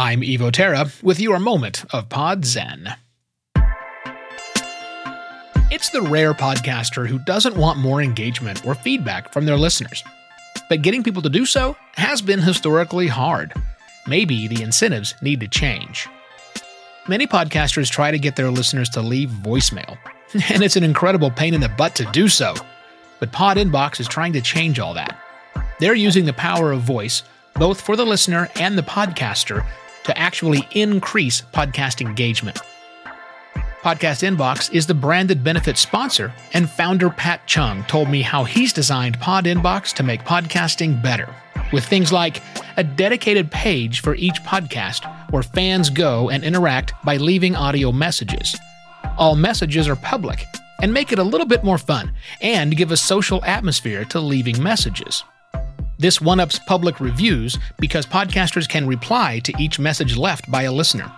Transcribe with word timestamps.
I'm 0.00 0.22
Evo 0.22 0.50
Terra 0.50 0.90
with 1.02 1.20
your 1.20 1.38
moment 1.38 1.84
of 1.92 2.08
Pod 2.08 2.46
Zen. 2.46 2.96
It's 5.70 5.90
the 5.90 6.00
rare 6.00 6.32
podcaster 6.32 7.06
who 7.06 7.18
doesn't 7.18 7.54
want 7.54 7.78
more 7.78 8.00
engagement 8.00 8.64
or 8.64 8.74
feedback 8.74 9.30
from 9.30 9.44
their 9.44 9.58
listeners. 9.58 10.02
But 10.70 10.80
getting 10.80 11.02
people 11.02 11.20
to 11.20 11.28
do 11.28 11.44
so 11.44 11.76
has 11.96 12.22
been 12.22 12.40
historically 12.40 13.08
hard. 13.08 13.52
Maybe 14.06 14.48
the 14.48 14.62
incentives 14.62 15.14
need 15.20 15.40
to 15.40 15.48
change. 15.48 16.08
Many 17.06 17.26
podcasters 17.26 17.90
try 17.90 18.10
to 18.10 18.18
get 18.18 18.36
their 18.36 18.50
listeners 18.50 18.88
to 18.90 19.02
leave 19.02 19.28
voicemail, 19.28 19.98
and 20.50 20.62
it's 20.62 20.76
an 20.76 20.82
incredible 20.82 21.30
pain 21.30 21.52
in 21.52 21.60
the 21.60 21.68
butt 21.68 21.94
to 21.96 22.06
do 22.06 22.26
so. 22.26 22.54
But 23.18 23.32
PodInbox 23.32 24.00
is 24.00 24.08
trying 24.08 24.32
to 24.32 24.40
change 24.40 24.80
all 24.80 24.94
that. 24.94 25.20
They're 25.78 25.94
using 25.94 26.24
the 26.24 26.32
power 26.32 26.72
of 26.72 26.80
voice, 26.80 27.22
both 27.56 27.82
for 27.82 27.96
the 27.96 28.06
listener 28.06 28.48
and 28.56 28.78
the 28.78 28.82
podcaster, 28.82 29.66
to 30.04 30.16
actually 30.18 30.66
increase 30.72 31.42
podcast 31.52 32.00
engagement. 32.00 32.58
Podcast 33.82 34.22
Inbox 34.28 34.70
is 34.74 34.86
the 34.86 34.92
branded 34.92 35.42
benefit 35.42 35.78
sponsor, 35.78 36.34
and 36.52 36.68
founder 36.68 37.08
Pat 37.08 37.46
Cheung 37.46 37.86
told 37.88 38.10
me 38.10 38.20
how 38.20 38.44
he's 38.44 38.74
designed 38.74 39.18
PodInbox 39.18 39.94
to 39.94 40.02
make 40.02 40.20
podcasting 40.24 41.02
better, 41.02 41.34
with 41.72 41.86
things 41.86 42.12
like 42.12 42.42
a 42.76 42.84
dedicated 42.84 43.50
page 43.50 44.00
for 44.00 44.14
each 44.16 44.42
podcast 44.42 45.06
where 45.30 45.42
fans 45.42 45.88
go 45.88 46.28
and 46.28 46.44
interact 46.44 46.92
by 47.04 47.16
leaving 47.16 47.56
audio 47.56 47.90
messages. 47.90 48.54
All 49.16 49.34
messages 49.34 49.88
are 49.88 49.96
public 49.96 50.44
and 50.82 50.92
make 50.92 51.10
it 51.12 51.18
a 51.18 51.24
little 51.24 51.46
bit 51.46 51.64
more 51.64 51.78
fun 51.78 52.12
and 52.42 52.76
give 52.76 52.90
a 52.92 52.96
social 52.96 53.42
atmosphere 53.44 54.04
to 54.06 54.20
leaving 54.20 54.62
messages. 54.62 55.24
This 56.00 56.18
one 56.18 56.40
ups 56.40 56.58
public 56.58 56.98
reviews 56.98 57.58
because 57.78 58.06
podcasters 58.06 58.66
can 58.66 58.86
reply 58.86 59.38
to 59.40 59.52
each 59.58 59.78
message 59.78 60.16
left 60.16 60.50
by 60.50 60.62
a 60.62 60.72
listener. 60.72 61.12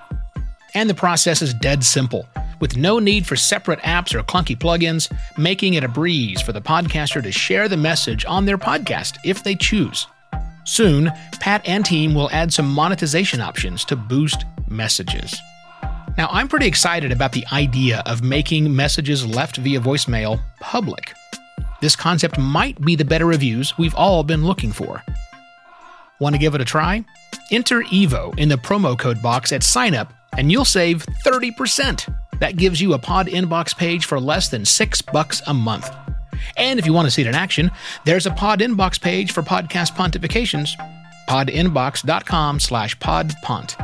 And 0.75 0.91
the 0.91 0.95
process 0.95 1.41
is 1.41 1.55
dead 1.55 1.85
simple 1.85 2.27
with 2.61 2.77
no 2.77 2.99
need 2.99 3.25
for 3.25 3.37
separate 3.37 3.79
apps 3.83 4.13
or 4.13 4.25
clunky 4.25 4.59
plugins, 4.59 5.09
making 5.39 5.75
it 5.75 5.85
a 5.85 5.89
breeze 5.89 6.43
for 6.43 6.53
the 6.53 6.61
podcaster 6.61 7.23
to 7.23 7.31
share 7.31 7.69
the 7.69 7.77
message 7.77 8.25
on 8.25 8.45
their 8.45 8.59
podcast 8.59 9.19
if 9.25 9.45
they 9.45 9.55
choose. 9.55 10.09
Soon, 10.65 11.13
Pat 11.39 11.63
and 11.65 11.85
team 11.85 12.13
will 12.13 12.31
add 12.33 12.53
some 12.53 12.69
monetization 12.69 13.41
options 13.41 13.85
to 13.85 13.95
boost 13.95 14.45
messages. 14.69 15.37
Now, 16.19 16.27
I'm 16.33 16.49
pretty 16.49 16.67
excited 16.67 17.13
about 17.13 17.31
the 17.31 17.47
idea 17.53 18.03
of 18.05 18.25
making 18.25 18.75
messages 18.75 19.25
left 19.25 19.59
via 19.59 19.79
voicemail 19.79 20.41
public. 20.61 21.15
This 21.83 21.97
concept 21.97 22.39
might 22.39 22.81
be 22.81 22.95
the 22.95 23.05
better 23.05 23.27
reviews 23.27 23.77
we've 23.77 23.95
all 23.97 24.23
been 24.23 24.45
looking 24.45 24.71
for. 24.71 25.03
Want 26.21 26.33
to 26.33 26.39
give 26.39 26.55
it 26.55 26.61
a 26.61 26.65
try? 26.65 27.05
Enter 27.51 27.83
EVO 27.83 28.39
in 28.39 28.49
the 28.49 28.55
promo 28.55 28.97
code 28.97 29.21
box 29.21 29.51
at 29.51 29.63
signup 29.63 30.13
and 30.39 30.53
you'll 30.53 30.65
save 30.65 31.05
30%. 31.27 32.09
That 32.39 32.57
gives 32.57 32.81
you 32.81 32.95
a 32.95 33.01
PodInbox 33.01 33.77
page 33.77 34.07
for 34.07 34.21
less 34.21 34.49
than 34.49 34.65
six 34.65 35.03
bucks 35.03 35.43
a 35.49 35.53
month. 35.53 35.91
And 36.57 36.79
if 36.79 36.87
you 36.87 36.93
want 36.93 37.07
to 37.07 37.11
see 37.11 37.23
it 37.23 37.27
in 37.27 37.35
action, 37.35 37.73
there's 38.05 38.27
a 38.27 38.31
PodInbox 38.31 39.01
page 39.01 39.33
for 39.33 39.43
podcast 39.43 39.97
pontifications, 39.97 40.77
podinbox.com 41.29 42.61
slash 42.61 42.97
podpont. 42.99 43.75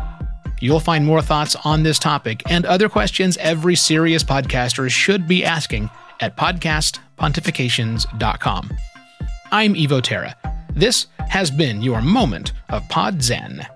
You'll 0.61 0.79
find 0.79 1.05
more 1.05 1.21
thoughts 1.21 1.57
on 1.65 1.83
this 1.83 1.99
topic 1.99 2.45
and 2.49 2.65
other 2.65 2.89
questions 2.89 3.37
every 3.39 3.75
serious 3.75 4.23
podcaster 4.23 4.89
should 4.89 5.27
be 5.27 5.45
asking 5.45 5.91
at 6.21 6.37
podcastpontifications.com. 6.37 8.71
I'm 9.51 9.75
Evo 9.75 10.03
Terra. 10.03 10.37
This 10.75 11.07
has 11.29 11.51
been 11.51 11.81
your 11.83 12.03
moment 12.03 12.53
of 12.69 12.87
Pod 12.89 13.23
Zen. 13.23 13.67